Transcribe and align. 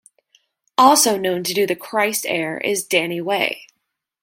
Also 0.79 1.15
known 1.15 1.43
to 1.43 1.53
do 1.53 1.67
the 1.67 1.75
Christ 1.75 2.25
Air 2.27 2.57
is 2.57 2.83
Danny 2.83 3.21
Way. 3.21 3.67